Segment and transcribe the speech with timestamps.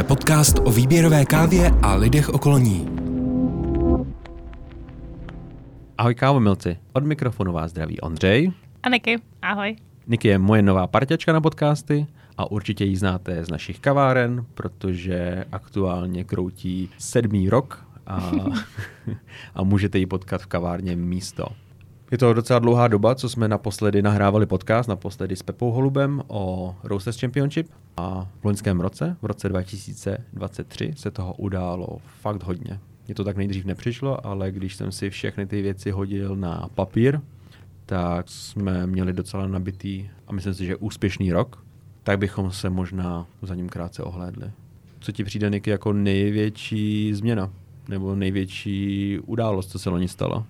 [0.00, 2.88] Jsme podcast o výběrové kávě a lidech okolo ní.
[5.98, 8.52] Ahoj kávomilci, od mikrofonu vás zdraví Ondřej.
[8.82, 9.76] A Niky, ahoj.
[10.06, 15.44] Niky je moje nová parťačka na podcasty a určitě ji znáte z našich kaváren, protože
[15.52, 18.32] aktuálně kroutí sedmý rok a,
[19.54, 21.46] a můžete ji potkat v kavárně místo.
[22.10, 26.74] Je to docela dlouhá doba, co jsme naposledy nahrávali podcast, naposledy s Pepou Holubem o
[26.82, 32.80] Roasters Championship a v loňském roce, v roce 2023, se toho událo fakt hodně.
[33.06, 37.20] Mě to tak nejdřív nepřišlo, ale když jsem si všechny ty věci hodil na papír,
[37.86, 41.64] tak jsme měli docela nabitý a myslím si, že úspěšný rok,
[42.02, 44.50] tak bychom se možná za ním krátce ohlédli.
[45.00, 47.50] Co ti přijde, Niky, jako největší změna?
[47.88, 50.46] Nebo největší událost, co se loni stala?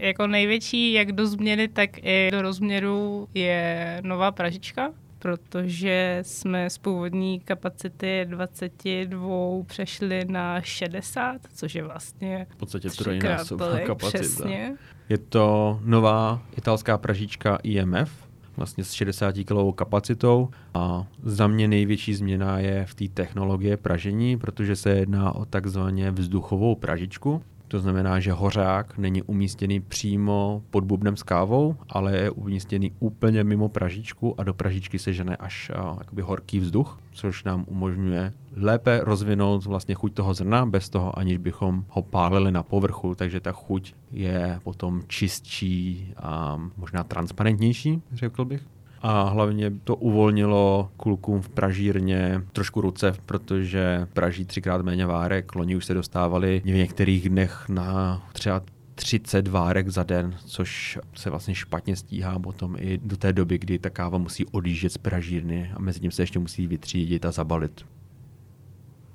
[0.00, 6.78] Jako největší, jak do změny, tak i do rozměru je nová pražička, protože jsme z
[6.78, 14.18] původní kapacity 22 přešli na 60, což je vlastně v podstatě trojnásobná kapacita.
[14.18, 14.76] Přesně.
[15.08, 22.14] Je to nová italská pražička IMF, vlastně s 60 kg kapacitou a za mě největší
[22.14, 28.20] změna je v té technologie pražení, protože se jedná o takzvaně vzduchovou pražičku, to znamená,
[28.20, 34.40] že hořák není umístěný přímo pod bubnem s kávou, ale je umístěný úplně mimo pražičku
[34.40, 39.64] a do pražičky se žene až a, jakoby horký vzduch, což nám umožňuje lépe rozvinout
[39.64, 43.94] vlastně chuť toho zrna bez toho, aniž bychom ho pálili na povrchu, takže ta chuť
[44.12, 48.79] je potom čistší a možná transparentnější, řekl bych.
[49.02, 55.54] A hlavně to uvolnilo klukům v pražírně trošku ruce, protože praží třikrát méně várek.
[55.54, 58.62] Loni už se dostávali v některých dnech na třeba
[58.94, 63.78] 30 várek za den, což se vlastně špatně stíhá potom i do té doby, kdy
[63.78, 67.84] ta káva musí odjíždět z pražírny a mezi tím se ještě musí vytřídit a zabalit.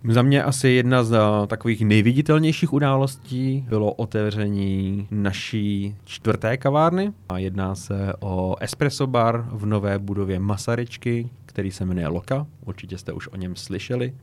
[0.10, 7.14] Za mě asi jedna z uh, takových nejviditelnějších událostí bylo otevření naší čtvrté kavárny.
[7.30, 12.48] A jedná se o espresso bar v nové budově Masaryčky, který se jmenuje Loka.
[12.66, 14.14] Určitě jste už o něm slyšeli.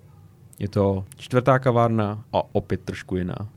[0.59, 3.49] Je to čtvrtá kavárna a opět trošku jiná.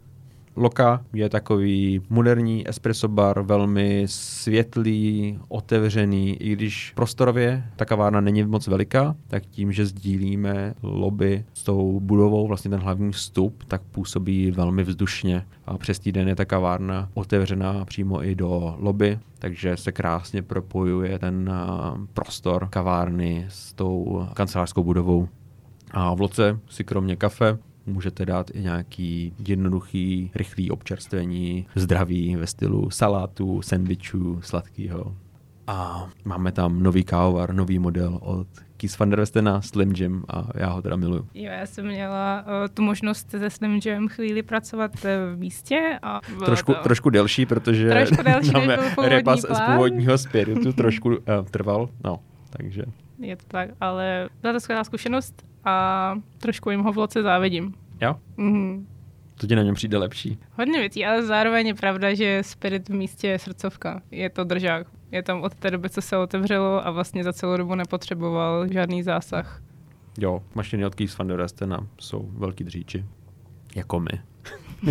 [0.58, 8.44] Loka je takový moderní espresso bar, velmi světlý, otevřený, i když prostorově ta kavárna není
[8.44, 13.82] moc veliká, tak tím, že sdílíme lobby s tou budovou, vlastně ten hlavní vstup, tak
[13.82, 15.46] působí velmi vzdušně.
[15.66, 21.20] A přes týden je ta kavárna otevřená přímo i do lobby, takže se krásně propojuje
[21.20, 21.54] ten
[22.14, 25.28] prostor kavárny s tou kancelářskou budovou.
[25.92, 32.48] A v Loce si kromě kafe Můžete dát i nějaký jednoduchý, rychlý občerstvení, zdraví ve
[32.48, 35.16] stylu salátu, sandwichů, sladkého.
[35.68, 38.48] A máme tam nový kávovar, nový model od
[38.78, 41.28] Keith van der Westena, Slim Jim a já ho teda miluju.
[41.34, 46.00] Jo, já jsem měla uh, tu možnost se Slim Jim chvíli pracovat v místě.
[46.02, 46.80] A trošku, to...
[46.84, 49.56] trošku delší, protože trošku delší, máme repas plán.
[49.56, 51.16] z původního spiritu trošku uh,
[51.52, 52.20] trval, no,
[52.50, 52.84] takže.
[53.20, 57.74] Je to tak, ale byla to skvělá zkušenost a trošku jim ho v loce závidím.
[58.02, 58.16] Jo?
[58.38, 58.86] Mm-hmm.
[59.38, 60.40] To ti na něm přijde lepší.
[60.58, 64.02] Hodně věcí, ale zároveň je pravda, že Spirit v místě je srdcovka.
[64.12, 64.88] Je to držák.
[65.12, 69.04] Je tam od té doby, co se otevřelo a vlastně za celou dobu nepotřeboval žádný
[69.04, 69.62] zásah.
[70.20, 73.06] Jo, mašiny od der Westena jsou velký dříči.
[73.76, 74.22] Jako my.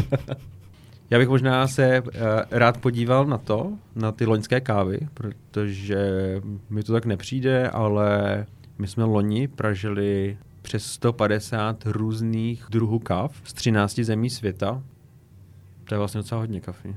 [1.11, 2.11] Já bych možná se uh,
[2.51, 5.99] rád podíval na to, na ty loňské kávy, protože
[6.71, 8.47] mi to tak nepřijde, ale
[8.79, 14.83] my jsme loni pražili přes 150 různých druhů kav z 13 zemí světa.
[15.85, 16.97] To je vlastně docela hodně kafy.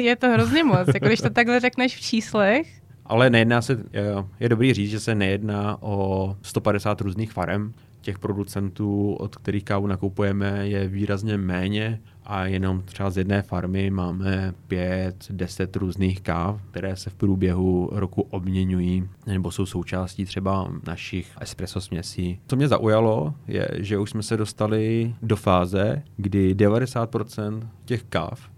[0.00, 2.82] Je to hrozně moc, jako když to takhle řekneš v číslech.
[3.06, 4.04] Ale nejedná se, je,
[4.40, 7.74] je dobrý říct, že se nejedná o 150 různých farem.
[8.00, 13.90] Těch producentů, od kterých kávu nakupujeme, je výrazně méně a jenom třeba z jedné farmy
[13.90, 20.72] máme pět, deset různých káv, které se v průběhu roku obměňují nebo jsou součástí třeba
[20.86, 22.40] našich espresso směsí.
[22.46, 28.55] Co mě zaujalo, je, že už jsme se dostali do fáze, kdy 90% těch káv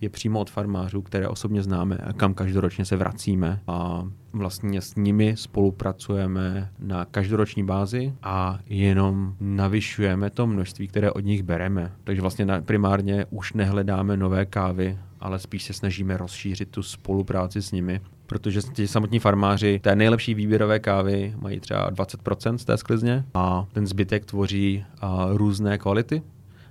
[0.00, 4.94] je přímo od farmářů, které osobně známe a kam každoročně se vracíme a vlastně s
[4.94, 11.92] nimi spolupracujeme na každoroční bázi a jenom navyšujeme to množství, které od nich bereme.
[12.04, 17.72] Takže vlastně primárně už nehledáme nové kávy, ale spíš se snažíme rozšířit tu spolupráci s
[17.72, 23.24] nimi, protože ti samotní farmáři té nejlepší výběrové kávy mají třeba 20% z té sklizně
[23.34, 24.84] a ten zbytek tvoří
[25.32, 26.22] různé kvality,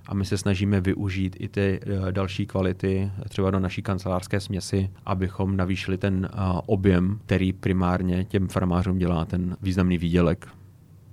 [0.08, 4.90] a my se snažíme využít i ty uh, další kvality, třeba do naší kancelářské směsi,
[5.06, 10.48] abychom navýšili ten uh, objem, který primárně těm farmářům dělá ten významný výdělek.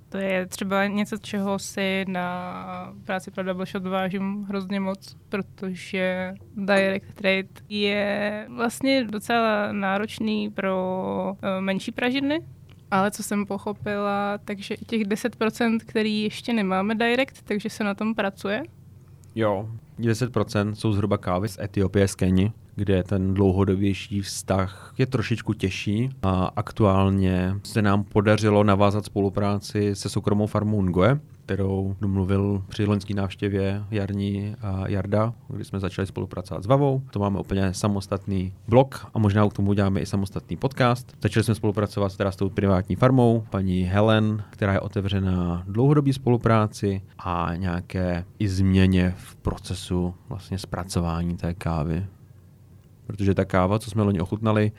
[0.10, 6.34] To je třeba něco, čeho si na práci pro Double Shot vážím hrozně moc, protože
[6.56, 12.42] direct trade je vlastně docela náročný pro eh, menší pražidny,
[12.92, 18.16] ale co jsem pochopila, takže těch 10%, který ještě nemáme direct, takže se na tom
[18.16, 18.64] pracuje.
[19.36, 25.54] Jo, 10% jsou zhruba kávy z Etiopie, z Keni, kde ten dlouhodobější vztah je trošičku
[25.54, 26.10] těžší.
[26.24, 33.14] A aktuálně se nám podařilo navázat spolupráci se soukromou farmou Ngoe, kterou domluvil při loňské
[33.14, 37.02] návštěvě Jarní a Jarda, kdy jsme začali spolupracovat s Vavou.
[37.12, 41.18] To máme úplně samostatný blog a možná k tomu uděláme i samostatný podcast.
[41.22, 47.02] Začali jsme spolupracovat teda s tou privátní farmou, paní Helen, která je otevřená dlouhodobý spolupráci
[47.20, 52.06] a nějaké i změně v procesu vlastně zpracování té kávy.
[53.08, 54.72] Protože ta káva, co jsme loni ochutnali,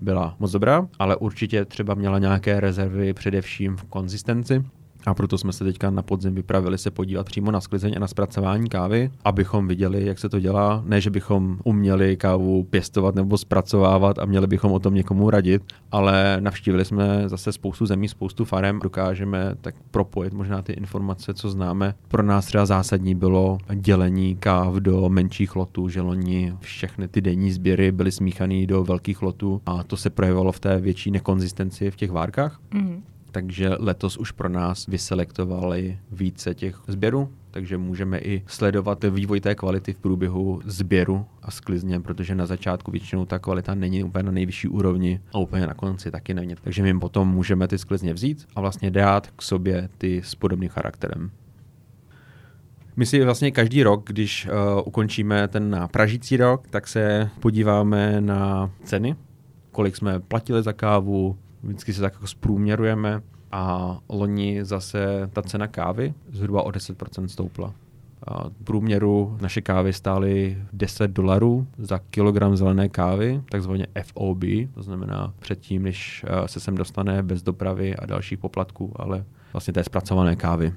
[0.00, 4.64] byla moc dobrá, ale určitě třeba měla nějaké rezervy především v konzistenci
[5.06, 8.08] a proto jsme se teďka na podzim vypravili se podívat přímo na sklizeň a na
[8.08, 10.82] zpracování kávy, abychom viděli, jak se to dělá.
[10.86, 15.62] Ne, že bychom uměli kávu pěstovat nebo zpracovávat a měli bychom o tom někomu radit,
[15.92, 18.78] ale navštívili jsme zase spoustu zemí, spoustu farem.
[18.82, 21.94] Dokážeme tak propojit možná ty informace, co známe.
[22.08, 27.52] Pro nás třeba zásadní bylo dělení káv do menších lotů, že loni všechny ty denní
[27.52, 31.96] sběry byly smíchané do velkých lotů a to se projevovalo v té větší nekonzistenci v
[31.96, 32.60] těch várkách.
[32.72, 32.91] Mm-hmm
[33.32, 39.54] takže letos už pro nás vyselektovali více těch sběrů, takže můžeme i sledovat vývoj té
[39.54, 44.32] kvality v průběhu sběru a sklizně, protože na začátku většinou ta kvalita není úplně na
[44.32, 46.54] nejvyšší úrovni a úplně na konci taky není.
[46.64, 50.68] Takže my potom můžeme ty sklizně vzít a vlastně dát k sobě ty s podobným
[50.68, 51.30] charakterem.
[52.96, 58.70] My si vlastně každý rok, když uh, ukončíme ten pražící rok, tak se podíváme na
[58.84, 59.16] ceny,
[59.70, 63.22] kolik jsme platili za kávu, vždycky se tak jako zprůměrujeme
[63.52, 67.74] a loni zase ta cena kávy zhruba o 10% stoupla.
[68.26, 74.40] A v průměru naše kávy stály 10 dolarů za kilogram zelené kávy, takzvaně FOB,
[74.74, 79.72] to znamená předtím, než eh, se sem dostane bez dopravy a dalších poplatků, ale vlastně
[79.72, 80.72] té zpracované kávy.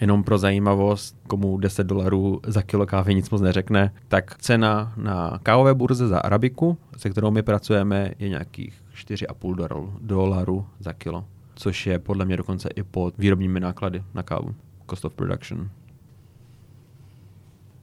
[0.00, 5.40] Jenom pro zajímavost, komu 10 dolarů za kilo kávy nic moc neřekne, tak cena na
[5.42, 11.24] kávové burze za arabiku, se kterou my pracujeme, je nějakých 4,5 dolarů za kilo,
[11.54, 14.54] což je podle mě dokonce i pod výrobními náklady na kávu.
[14.90, 15.70] Cost of production.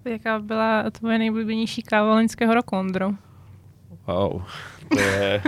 [0.05, 3.11] Jaká byla tvoje nejblíbenější káva loňského roku, Ondro?
[4.07, 4.41] Wow,
[4.89, 5.41] to je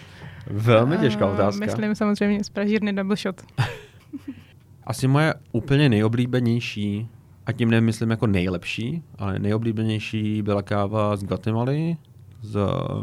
[0.50, 1.66] velmi těžká otázka.
[1.66, 3.42] Myslím samozřejmě z pražírny Double Shot.
[4.86, 7.08] Asi moje úplně nejoblíbenější,
[7.46, 11.96] a tím nemyslím jako nejlepší, ale nejoblíbenější byla káva z Guatemaly,
[12.42, 12.60] z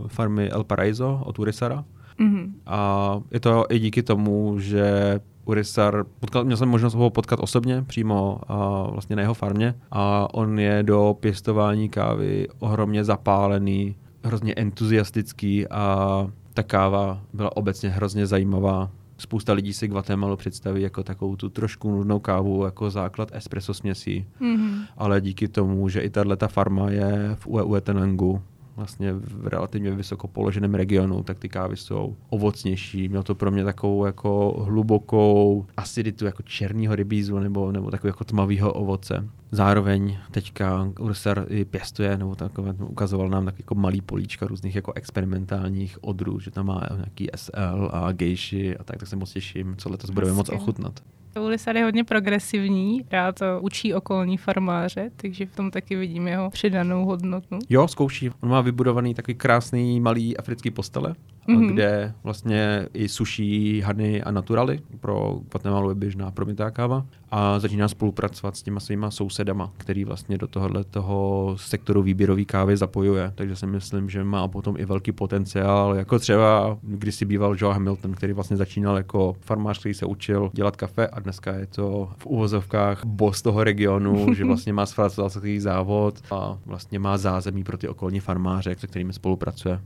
[0.08, 1.86] farmy El Paraiso od Urisara.
[2.20, 2.52] Mm-hmm.
[2.66, 7.82] A je to i díky tomu, že Urisar, potkal, měl jsem možnost ho potkat osobně,
[7.82, 14.54] přímo a vlastně na jeho farmě a on je do pěstování kávy ohromně zapálený, hrozně
[14.54, 18.92] entuziastický a ta káva byla obecně hrozně zajímavá.
[19.24, 24.26] Spousta lidí si Guatemalu představí jako takovou tu trošku nudnou kávu, jako základ espresso směsí.
[24.42, 24.86] Mm-hmm.
[24.98, 28.42] Ale díky tomu, že i tato farma je v Uetenangu,
[28.76, 33.10] vlastně v relativně vysoko položeném regionu, tak ty kávy jsou ovocnější.
[33.10, 38.24] Mělo to pro mě takovou jako hlubokou aciditu jako černého rybízu nebo, nebo takového jako
[38.24, 39.30] tmavého ovoce.
[39.52, 44.94] Zároveň teďka Urser i pěstuje, nebo takové, ukazoval nám tak jako malý políčka různých jako
[44.94, 49.76] experimentálních odrů, že tam má nějaký SL a gejši a tak, tak se moc těším,
[49.78, 51.00] co letos budeme moc ochutnat.
[51.40, 57.06] Ulisar je hodně progresivní, rád učí okolní farmáře, takže v tom taky vidím jeho přidanou
[57.06, 57.60] hodnotu.
[57.70, 58.30] Jo, zkouší.
[58.42, 61.16] On má vybudovaný takový krásný malý africký postele,
[61.48, 61.74] mm-hmm.
[61.74, 64.80] kde vlastně i suší hany a naturaly.
[65.00, 67.06] Pro Guatemalu je běžná promitá káva.
[67.32, 72.78] A začíná spolupracovat s těma svýma sousedama, který vlastně do tohohle toho sektoru výběrový kávy
[72.78, 73.32] zapojuje.
[73.36, 77.74] Takže si myslím, že má potom i velký potenciál, jako třeba když si býval Joe
[77.74, 82.10] Hamilton, který vlastně začínal jako farmář, který se učil dělat kafe a dneska je to
[82.18, 87.78] v uvozovkách boss toho regionu, že vlastně má zpracovatelský závod a vlastně má zázemí pro
[87.78, 89.80] ty okolní farmáře, se kterými spolupracuje.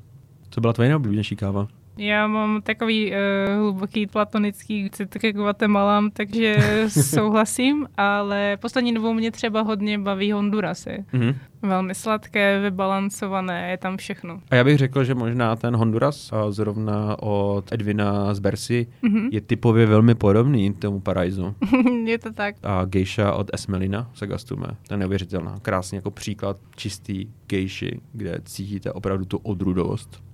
[0.49, 1.67] Co byla tvoje nejoblíbenější káva?
[1.97, 3.17] Já mám takový uh,
[3.61, 11.05] hluboký platonický cit ke Guatemalám, takže souhlasím, ale poslední dobou mě třeba hodně baví Hondurasy.
[11.13, 11.35] Mm-hmm.
[11.61, 14.41] Velmi sladké, vybalancované, je tam všechno.
[14.49, 19.29] A já bych řekl, že možná ten Honduras, a zrovna od Edvina z Bersi, mm-hmm.
[19.31, 21.55] je typově velmi podobný tomu Paraizu.
[22.05, 22.55] je to tak.
[22.63, 25.59] A geisha od Esmelina z Agastume, to je neuvěřitelná.
[25.61, 30.26] Krásný jako příklad čistý gejši, kde cítíte opravdu tu odrudovost.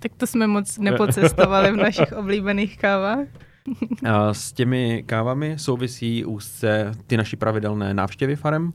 [0.00, 3.26] Tak to jsme moc nepocestovali v našich oblíbených kávách.
[4.04, 8.72] A s těmi kávami souvisí úzce ty naší pravidelné návštěvy farem.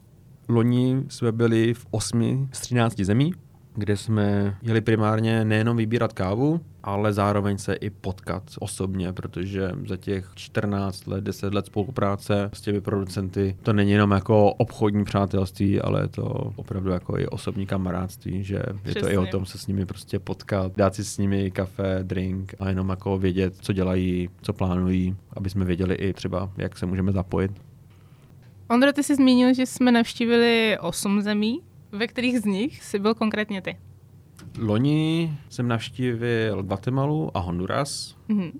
[0.49, 3.33] Loni jsme byli v 8 z 13 zemí,
[3.75, 9.97] kde jsme jeli primárně nejenom vybírat kávu, ale zároveň se i potkat osobně, protože za
[9.97, 15.81] těch 14 let, 10 let spolupráce s těmi producenty to není jenom jako obchodní přátelství,
[15.81, 16.23] ale je to
[16.55, 20.19] opravdu jako i osobní kamarádství, že je to i o tom se s nimi prostě
[20.19, 25.15] potkat, dát si s nimi kafe, drink a jenom jako vědět, co dělají, co plánují,
[25.33, 27.51] aby jsme věděli i třeba, jak se můžeme zapojit.
[28.69, 31.61] Ondro, ty jsi zmínil, že jsme navštívili 8 zemí.
[31.91, 33.77] Ve kterých z nich jsi byl konkrétně ty?
[34.59, 38.17] Loni jsem navštívil Guatemalu a Honduras.
[38.29, 38.51] Mm-hmm.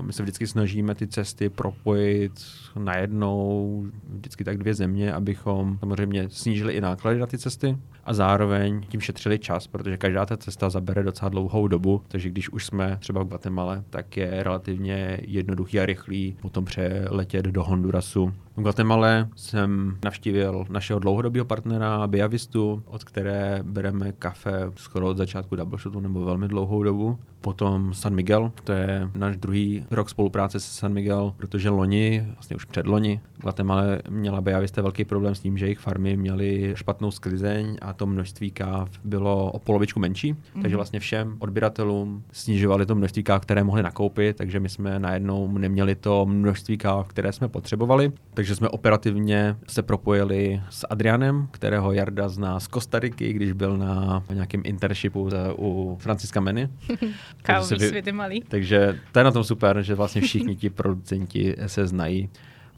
[0.00, 2.32] My se vždycky snažíme ty cesty propojit
[2.78, 8.80] najednou, vždycky tak dvě země, abychom samozřejmě snížili i náklady na ty cesty a zároveň
[8.88, 12.96] tím šetřili čas, protože každá ta cesta zabere docela dlouhou dobu, takže když už jsme
[13.00, 18.32] třeba v Guatemala, tak je relativně jednoduchý a rychlý potom přeletět do Hondurasu.
[18.58, 25.56] V Guatemala jsem navštívil našeho dlouhodobého partnera Biavistu, od které bereme kafe skoro od začátku
[25.56, 27.18] double shotu nebo velmi dlouhou dobu.
[27.40, 32.56] Potom San Miguel, to je náš druhý rok spolupráce se San Miguel, protože loni, vlastně
[32.56, 37.76] už předloni, Guatemala měla Biavista velký problém s tím, že jejich farmy měly špatnou sklizeň
[37.82, 40.62] a to množství káv bylo o polovičku menší, mm-hmm.
[40.62, 45.58] takže vlastně všem odběratelům snižovali to množství káv, které mohli nakoupit, takže my jsme najednou
[45.58, 51.92] neměli to množství káv, které jsme potřebovali, takže jsme operativně se propojili s Adrianem, kterého
[51.92, 56.68] Jarda zná z Kostariky, když byl na nějakém internshipu u Franciska Meny.
[57.42, 57.88] Kávový vy...
[57.88, 58.40] svět malý.
[58.48, 62.28] Takže to je na tom super, že vlastně všichni ti producenti se znají.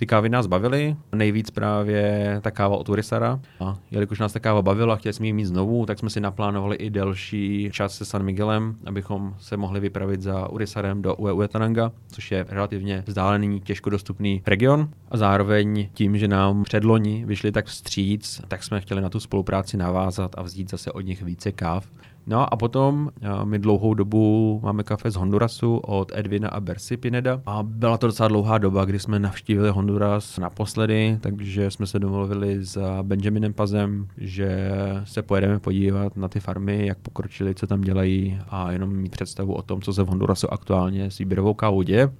[0.00, 3.40] Ty kávy nás bavily, nejvíc právě ta káva od Urisara.
[3.61, 6.76] A jelikož nás ta káva bavila chtěli jsme ji mít znovu, tak jsme si naplánovali
[6.76, 12.30] i delší čas se San Miguelem, abychom se mohli vypravit za Urisarem do Uetananga, což
[12.30, 14.88] je relativně vzdálený, těžko dostupný region.
[15.11, 19.76] A zároveň tím, že nám předloni vyšli tak vstříc, tak jsme chtěli na tu spolupráci
[19.76, 21.87] navázat a vzít zase od nich více káv.
[22.26, 23.10] No a potom
[23.44, 28.06] my dlouhou dobu máme kafe z Hondurasu od Edvina a Bersi Pineda a byla to
[28.06, 34.08] docela dlouhá doba, kdy jsme navštívili Honduras naposledy, takže jsme se domluvili s Benjaminem Pazem,
[34.16, 34.70] že
[35.04, 39.54] se pojedeme podívat na ty farmy, jak pokročili, co tam dělají a jenom mít představu
[39.54, 42.10] o tom, co se v Hondurasu aktuálně s výběrovou kávou děje.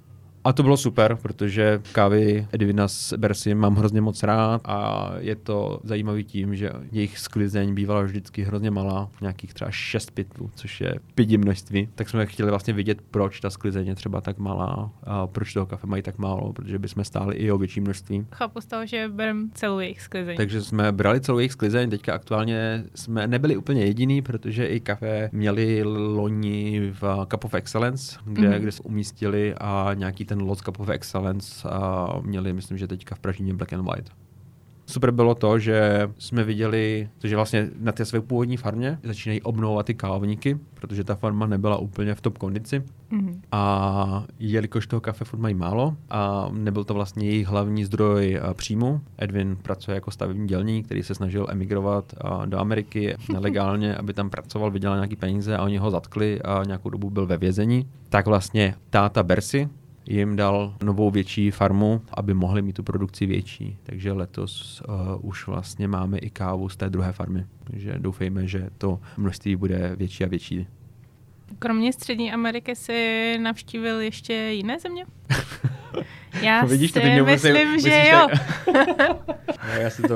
[0.43, 5.35] A to bylo super, protože kávy Edvina s Bersim mám hrozně moc rád a je
[5.35, 10.81] to zajímavý tím, že jejich sklizeň bývala vždycky hrozně malá, nějakých třeba 6 pitlů, což
[10.81, 11.89] je pidi množství.
[11.95, 15.65] Tak jsme chtěli vlastně vidět, proč ta sklizeň je třeba tak malá a proč toho
[15.65, 18.25] kafe mají tak málo, protože bychom stáli i o větší množství.
[18.31, 20.37] Chápu z toho, že bereme celou jejich sklizeň.
[20.37, 25.29] Takže jsme brali celou jejich sklizeň, teďka aktuálně jsme nebyli úplně jediný, protože i kafe
[25.31, 28.59] měli loni v Cup of Excellence, kde, mm-hmm.
[28.59, 33.15] kde se umístili a nějaký ten Lots Cup of Excellence a měli, myslím, že teďka
[33.15, 34.11] v Pražině Black and White.
[34.85, 39.85] Super bylo to, že jsme viděli, že vlastně na té své původní farmě začínají obnovovat
[39.85, 42.83] ty kávovníky, protože ta farma nebyla úplně v top kondici.
[43.11, 43.39] Mm-hmm.
[43.51, 49.01] A jelikož toho kafe furt mají málo a nebyl to vlastně jejich hlavní zdroj příjmu,
[49.17, 52.13] Edwin pracuje jako stavební dělník, který se snažil emigrovat
[52.45, 56.89] do Ameriky nelegálně, aby tam pracoval, vydělal nějaký peníze a oni ho zatkli a nějakou
[56.89, 57.87] dobu byl ve vězení.
[58.09, 59.69] Tak vlastně táta Bersi,
[60.05, 63.77] jim dal novou větší farmu, aby mohli mít tu produkci větší.
[63.83, 67.45] Takže letos uh, už vlastně máme i kávu z té druhé farmy.
[67.63, 70.67] Takže doufejme, že to množství bude větší a větší.
[71.59, 75.05] Kromě Střední Ameriky si navštívil ještě jiné země?
[76.41, 78.27] Já Vidíš, si to teď myslím, že jo.
[79.67, 80.15] no, já si to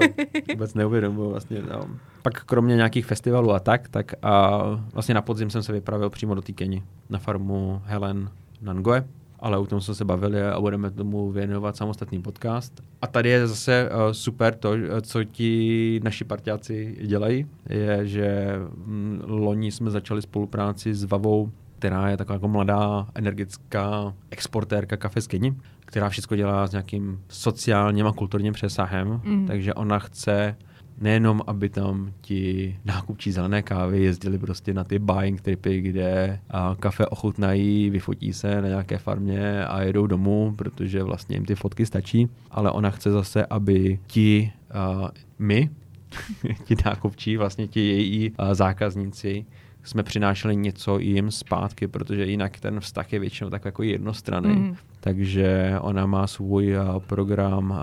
[0.51, 1.29] vůbec neuvědomuji.
[1.29, 1.89] Vlastně, no.
[2.21, 4.61] Pak kromě nějakých festivalů a tak, tak a
[4.93, 8.29] vlastně na podzim jsem se vypravil přímo do té Keni na farmu Helen
[8.61, 9.05] Nangoe
[9.45, 12.83] ale o tom jsme se bavili a budeme tomu věnovat samostatný podcast.
[13.01, 14.71] A tady je zase uh, super to,
[15.01, 22.09] co ti naši partiáci dělají, je, že mm, loni jsme začali spolupráci s Vavou, která
[22.09, 28.07] je taková jako mladá energická exportérka kafe z Keni, která všechno dělá s nějakým sociálním
[28.07, 29.47] a kulturním přesahem, mm.
[29.47, 30.55] takže ona chce
[31.01, 36.75] nejenom, aby tam ti nákupčí zelené kávy jezdili prostě na ty buying tripy, kde a
[36.79, 41.85] kafe ochutnají, vyfotí se na nějaké farmě a jedou domů, protože vlastně jim ty fotky
[41.85, 45.69] stačí, ale ona chce zase, aby ti a, my,
[46.63, 49.45] ti nákupčí, vlastně ti její zákazníci,
[49.83, 54.55] jsme přinášeli něco jim zpátky, protože jinak ten vztah je většinou tak jako jednostranný.
[54.55, 54.75] Mm.
[54.99, 56.75] Takže ona má svůj
[57.07, 57.79] program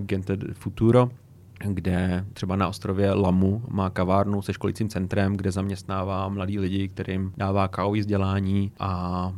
[0.00, 1.10] Gented Futuro,
[1.64, 7.32] kde třeba na ostrově Lamu má kavárnu se školicím centrem, kde zaměstnává mladí lidi, kterým
[7.36, 9.32] dává kávové vzdělání a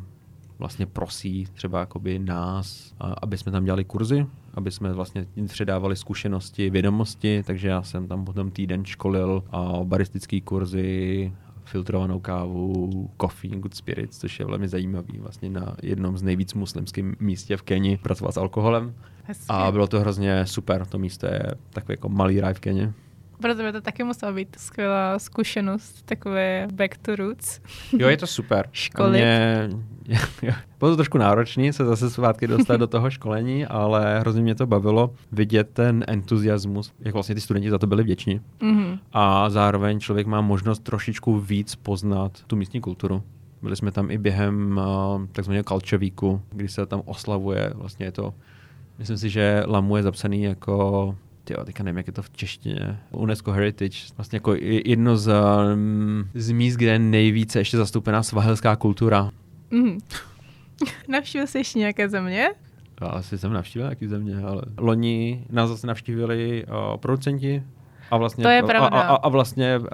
[0.58, 6.70] vlastně prosí třeba jakoby nás, aby jsme tam dělali kurzy, aby jsme vlastně předávali zkušenosti,
[6.70, 9.44] vědomosti, takže já jsem tam potom týden školil
[9.84, 11.32] baristické kurzy,
[11.64, 15.18] filtrovanou kávu, coffee good spirits, což je velmi zajímavý.
[15.18, 18.94] Vlastně na jednom z nejvíc muslimským místě v Keni pracovat s alkoholem.
[19.28, 19.46] Hezky.
[19.48, 20.86] A bylo to hrozně super.
[20.86, 22.92] To místo je takový jako malý ráj v Keni.
[23.40, 27.60] Pro tebe to taky musela být skvělá zkušenost, takové back to roots.
[27.98, 28.68] Jo, je to super.
[28.72, 29.20] Školit.
[29.20, 29.68] Mě,
[30.78, 34.66] bylo to trošku náročný se zase zpátky dostat do toho školení, ale hrozně mě to
[34.66, 38.40] bavilo vidět ten entuziasmus, jak vlastně ty studenti za to byli vděční.
[38.60, 38.98] Mhm.
[39.12, 43.22] A zároveň člověk má možnost trošičku víc poznat tu místní kulturu.
[43.62, 44.80] Byli jsme tam i během
[45.16, 45.64] uh, takzvaného
[45.98, 48.34] Weeku, kdy se tam oslavuje, vlastně je to,
[48.98, 51.14] myslím si, že Lamu je zapsaný jako
[51.48, 52.98] Tyjo, teďka nevím, jak je to v češtině.
[53.10, 55.32] UNESCO Heritage, vlastně jako jedno z,
[55.74, 59.30] um, z míst, kde je nejvíce ještě zastoupená svahelská kultura.
[59.70, 59.98] Mhm.
[61.08, 62.48] Navštívil jsi ještě nějaké země?
[63.00, 67.62] Já asi jsem navštívil nějaký země, ale loni nás zase navštívili uh, producenti
[68.10, 68.88] a vlastně, To je a, pravda.
[69.00, 69.86] a, a vlastně uh,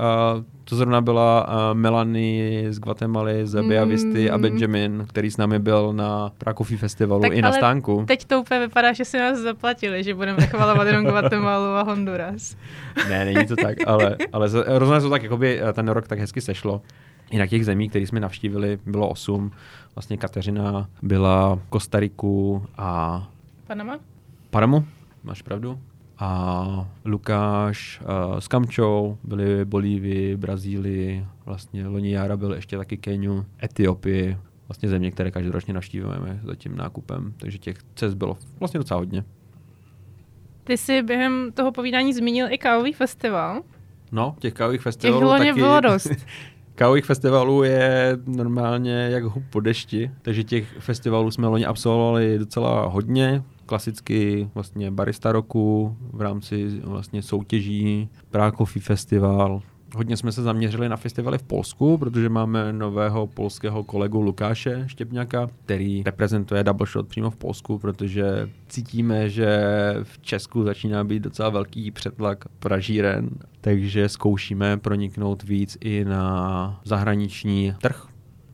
[0.65, 4.43] to zrovna byla uh, Melanie z Guatemaly, z Bea Visty a Mm.
[4.43, 8.05] Benjamin, který s námi byl na Coffee Festivalu Tak i na ale stánku.
[8.07, 12.57] Teď to úplně vypadá, že si nás zaplatili, že budeme chvalovat jenom Guatemalu a Honduras.
[13.09, 16.41] Ne, není to tak, ale, ale rozhodně to tak jakoby eh, ten rok tak hezky
[16.41, 16.83] sešlo.
[17.31, 19.51] Jinak těch zemí, které jsme navštívili, bylo osm.
[19.95, 23.23] Vlastně Kateřina byla Kostariku a
[23.67, 23.99] Panama?
[24.51, 24.85] Paramu,
[25.25, 25.79] máš pravdu.
[26.25, 33.47] A Lukáš uh, s Kamčou byli Bolívii, Brazílii, vlastně loni Jara byl ještě taky Keniu,
[33.63, 34.37] Etiopii,
[34.69, 39.25] vlastně země, které každoročně navštívujeme za tím nákupem, takže těch cest bylo vlastně docela hodně.
[40.65, 43.63] Ty jsi během toho povídání zmínil i kávový festival.
[44.13, 45.61] No, těch kávových Těch festivalů loni taky...
[45.61, 46.11] bylo dost.
[46.75, 52.87] Kávových festivalů je normálně jak hub po dešti, takže těch festivalů jsme loni absolvovali docela
[52.87, 53.43] hodně.
[53.67, 59.63] Klasicky vlastně barista roku v rámci vlastně soutěží, Prague Coffee Festival.
[59.97, 65.49] Hodně jsme se zaměřili na festivaly v Polsku, protože máme nového polského kolegu Lukáše Štěpňaka,
[65.65, 69.59] který reprezentuje Double Shot přímo v Polsku, protože cítíme, že
[70.03, 77.75] v Česku začíná být docela velký přetlak pražíren, takže zkoušíme proniknout víc i na zahraniční
[77.81, 78.07] trh.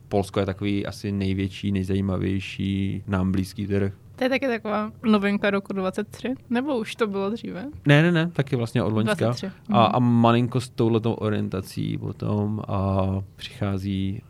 [0.07, 3.93] Polsko je takový asi největší, nejzajímavější nám blízký trh.
[4.21, 6.33] To je taky taková novinka roku 23?
[6.49, 7.65] Nebo už to bylo dříve?
[7.87, 9.25] Ne, ne, ne, taky vlastně od Loňska.
[9.25, 9.51] 23.
[9.69, 14.21] A, a malinko s touhletou orientací potom a přichází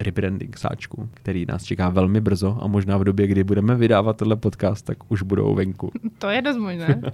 [0.00, 4.36] rebranding sáčku, který nás čeká velmi brzo a možná v době, kdy budeme vydávat tenhle
[4.36, 5.92] podcast, tak už budou venku.
[6.18, 7.02] To je dost možné.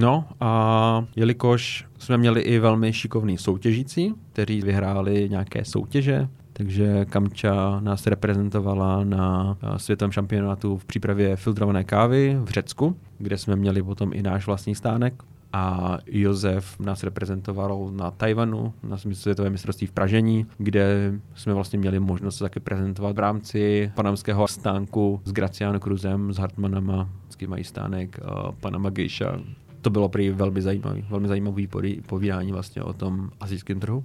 [0.00, 6.28] No a jelikož jsme měli i velmi šikovný soutěžící, kteří vyhráli nějaké soutěže,
[6.60, 13.38] takže Kamča nás reprezentovala na a, světovém šampionátu v přípravě filtrované kávy v Řecku, kde
[13.38, 15.22] jsme měli potom i náš vlastní stánek.
[15.52, 22.00] A Josef nás reprezentoval na Tajvanu, na světové mistrovství v pražení, kde jsme vlastně měli
[22.00, 27.64] možnost se taky prezentovat v rámci panamského stánku s Graciano Cruzem, s Hartmanama, vždycky mají
[27.64, 29.40] stánek uh, Panama Geisha.
[29.80, 34.04] To bylo prý velmi zajímavý, velmi zajímavý podí- povídání vlastně o tom asijském trhu.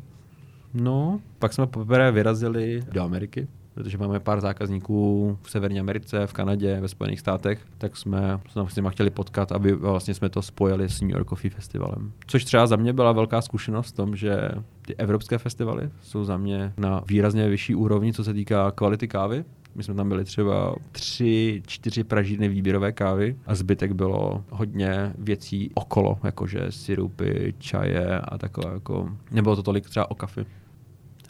[0.76, 6.34] No, pak jsme poprvé vyrazili do Ameriky, protože máme pár zákazníků v Severní Americe, v
[6.34, 10.30] Kanadě, ve Spojených státech, tak jsme se tam s nimi chtěli potkat, aby vlastně jsme
[10.30, 12.12] to spojili s New York Coffee Festivalem.
[12.28, 14.50] Což třeba za mě byla velká zkušenost v tom, že
[14.82, 19.46] ty evropské festivaly jsou za mě na výrazně vyšší úrovni, co se týká kvality kávy.
[19.76, 25.72] My jsme tam byli třeba tři, čtyři pražírny výběrové kávy a zbytek bylo hodně věcí
[25.74, 30.46] okolo, jakože sirupy, čaje a takové jako, nebylo to tolik třeba o kafi.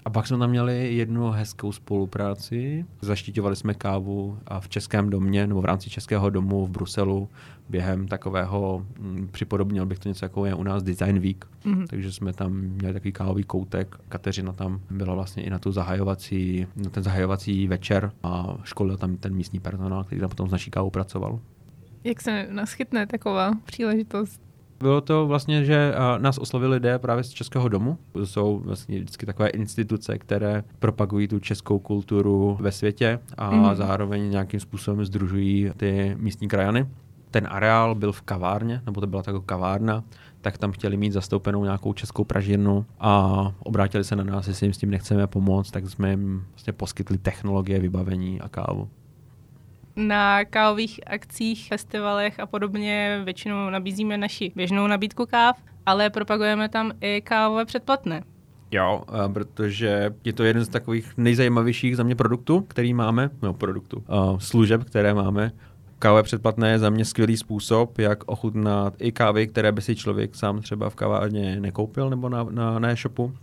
[0.05, 2.85] A pak jsme tam měli jednu hezkou spolupráci.
[3.01, 7.29] Zaštiťovali jsme kávu a v Českém domě, nebo v rámci Českého domu v Bruselu
[7.69, 11.45] během takového, hm, připodobnil bych to něco jako je u nás Design Week.
[11.65, 11.87] Mhm.
[11.87, 13.97] Takže jsme tam měli takový kávový koutek.
[14.09, 19.17] Kateřina tam byla vlastně i na tu zahajovací, na ten zahajovací večer a školil tam
[19.17, 21.39] ten místní personál, který tam potom s naší kávou pracoval.
[22.03, 24.44] Jak se naschytne taková příležitost?
[24.79, 27.97] Bylo to vlastně, že a, nás oslovili lidé právě z Českého domu.
[28.11, 33.75] To jsou vlastně vždycky takové instituce, které propagují tu českou kulturu ve světě a Mhm.
[33.75, 36.87] zároveň nějakým způsobem združují ty místní krajany.
[37.31, 40.03] Ten areál byl v kavárně, nebo to byla taková kavárna,
[40.41, 44.73] tak tam chtěli mít zastoupenou nějakou českou pražírnu a obrátili se na nás, jestli jim
[44.73, 48.89] s tím nechceme pomoct, tak jsme jim vlastně poskytli technologie, vybavení a kávu.
[49.95, 56.91] Na kávových akcích, festivalech a podobně většinou nabízíme naši běžnou nabídku káv, ale propagujeme tam
[57.01, 58.23] i kávové předplatné.
[58.71, 63.53] Jo, a protože je to jeden z takových nejzajímavějších za mě produktů, který máme, no
[63.53, 65.51] produktů, uh, služeb, které máme.
[65.99, 70.35] Káva předplatné je za mě skvělý způsob, jak ochutnat i kávy, které by si člověk
[70.35, 73.33] sám třeba v kavárně nekoupil nebo na, na, na e-shopu.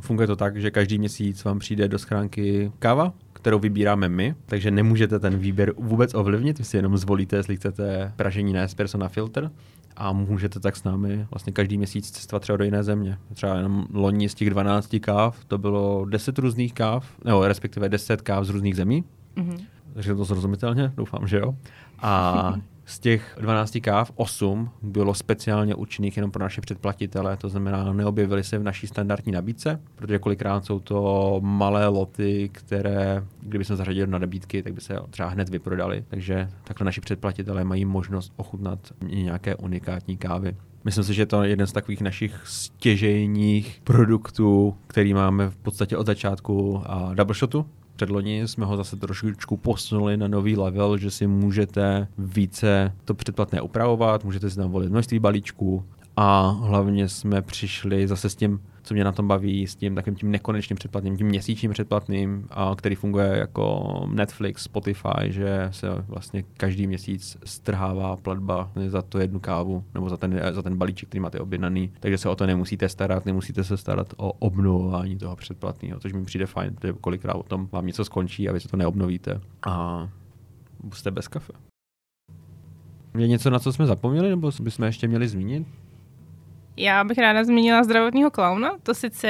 [0.00, 4.70] Funguje to tak, že každý měsíc vám přijde do schránky káva, kterou vybíráme my, takže
[4.70, 9.08] nemůžete ten výběr vůbec ovlivnit, vy si jenom zvolíte, jestli chcete pražení na espresso na
[9.08, 9.50] filtr
[9.96, 13.18] a můžete tak s námi vlastně každý měsíc cestovat třeba do jiné země.
[13.34, 18.22] Třeba jenom loni z těch 12 káv to bylo 10 různých káv, nebo respektive 10
[18.22, 19.04] káv z různých zemí.
[19.36, 19.64] Mm-hmm.
[19.94, 21.54] Takže to srozumitelně, doufám, že jo.
[21.98, 22.54] A
[22.90, 28.44] z těch 12 káv 8 bylo speciálně určených jenom pro naše předplatitele, to znamená, neobjevily
[28.44, 34.06] se v naší standardní nabídce, protože kolikrát jsou to malé loty, které, kdyby jsme zařadili
[34.06, 36.04] na nabídky, tak by se třeba hned vyprodali.
[36.08, 40.56] Takže takhle naši předplatitelé mají možnost ochutnat nějaké unikátní kávy.
[40.84, 45.96] Myslím si, že to je jeden z takových našich stěžejních produktů, který máme v podstatě
[45.96, 46.82] od začátku
[47.14, 47.66] double shotu,
[48.00, 53.60] předloni jsme ho zase trošičku posunuli na nový level, že si můžete více to předplatné
[53.60, 55.84] upravovat, můžete si tam volit množství balíčků
[56.16, 58.60] a hlavně jsme přišli zase s tím
[58.90, 62.74] co mě na tom baví, s tím takovým tím nekonečným předplatným, tím měsíčním předplatným, a
[62.76, 69.40] který funguje jako Netflix, Spotify, že se vlastně každý měsíc strhává platba za tu jednu
[69.40, 71.92] kávu nebo za ten, za ten balíček, který máte objednaný.
[72.00, 76.24] Takže se o to nemusíte starat, nemusíte se starat o obnovování toho předplatného, což mi
[76.24, 79.40] přijde fajn, protože kolikrát o tom vám něco skončí a vy se to neobnovíte.
[79.66, 80.08] A
[80.92, 81.52] jste bez kafe.
[83.18, 85.66] Je něco, na co jsme zapomněli, nebo bychom ještě měli zmínit?
[86.80, 88.70] Já bych ráda zmínila zdravotního klauna.
[88.82, 89.28] To sice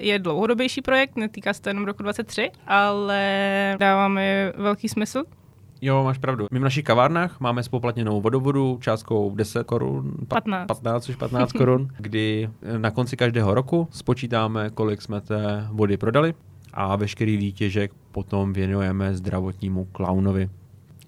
[0.00, 5.22] je dlouhodobější projekt, netýká se to jenom roku 23, ale dáváme velký smysl.
[5.80, 6.46] Jo, máš pravdu.
[6.50, 12.50] My v našich kavárnách máme spoplatněnou vodovodu částkou 10 korun, 15, 15 15 korun, kdy
[12.78, 16.34] na konci každého roku spočítáme, kolik jsme té vody prodali
[16.74, 20.50] a veškerý výtěžek potom věnujeme zdravotnímu klaunovi.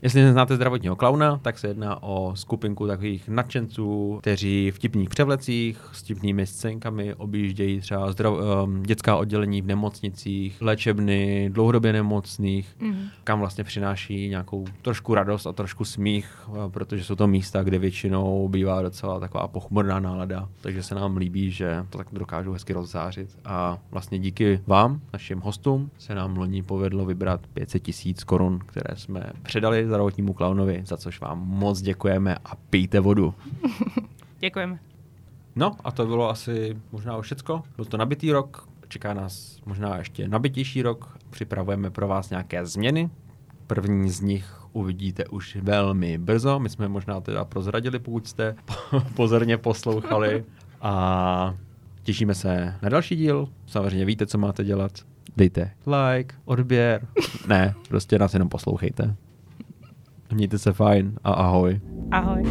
[0.02, 5.78] Jestli neznáte zdravotního klauna, tak se jedná o skupinku takových nadšenců, kteří v tipních převlecích
[5.92, 13.08] s tipnými scénkami objíždějí třeba zdrav, um, dětská oddělení v nemocnicích, léčebny dlouhodobě nemocných, mm.
[13.24, 17.78] kam vlastně přináší nějakou trošku radost a trošku smích, uh, protože jsou to místa, kde
[17.78, 22.72] většinou bývá docela taková pochmurná nálada, takže se nám líbí, že to tak dokážou hezky
[22.72, 23.38] rozzářit.
[23.44, 28.96] A vlastně díky vám, našim hostům, se nám loni povedlo vybrat 500 tisíc korun, které
[28.96, 33.34] jsme předali zdravotnímu klaunovi, za což vám moc děkujeme a pijte vodu.
[34.40, 34.78] děkujeme.
[35.56, 37.62] No a to bylo asi možná už všecko.
[37.76, 41.18] Byl to nabitý rok, čeká nás možná ještě nabitější rok.
[41.30, 43.10] Připravujeme pro vás nějaké změny.
[43.66, 46.58] První z nich uvidíte už velmi brzo.
[46.58, 48.56] My jsme možná teda prozradili, pokud jste
[49.14, 50.44] pozorně poslouchali.
[50.80, 51.54] A
[52.02, 53.48] těšíme se na další díl.
[53.66, 54.92] Samozřejmě víte, co máte dělat.
[55.36, 57.06] Dejte like, odběr.
[57.48, 59.16] Ne, prostě nás jenom poslouchejte.
[60.32, 61.80] Mějte se fajn a ahoj.
[62.10, 62.42] Ahoj.